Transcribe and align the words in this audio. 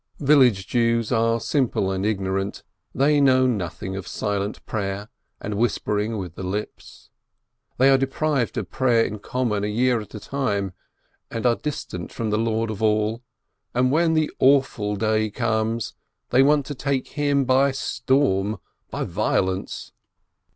Village 0.19 0.65
Jews 0.65 1.11
are 1.11 1.39
simple 1.39 1.91
and 1.91 2.03
ignorant, 2.07 2.63
they 2.91 3.21
know 3.21 3.45
nothing 3.45 3.95
of 3.95 4.07
"silent 4.07 4.65
pray 4.65 4.89
er" 4.89 5.09
and 5.39 5.53
whispering 5.59 6.17
with 6.17 6.33
the 6.33 6.41
lips. 6.41 7.11
They 7.77 7.87
are 7.91 7.99
deprived 7.99 8.57
of 8.57 8.71
prayer 8.71 9.05
in 9.05 9.19
common 9.19 9.63
a 9.63 9.67
year 9.67 10.01
at 10.01 10.15
a 10.15 10.19
time, 10.19 10.73
and 11.29 11.45
are 11.45 11.55
distant 11.55 12.11
from 12.11 12.31
the 12.31 12.39
Lord 12.39 12.71
of 12.71 12.81
All, 12.81 13.21
and 13.75 13.91
when 13.91 14.15
the 14.15 14.31
Awful 14.39 14.95
Day 14.95 15.29
comes, 15.29 15.93
they 16.31 16.41
want 16.41 16.65
to 16.65 16.73
take 16.73 17.09
Him 17.09 17.45
by 17.45 17.71
storm, 17.71 18.57
by 18.89 19.03
violence. 19.03 19.91